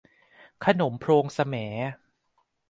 [0.65, 1.55] ขนมโพรงแสม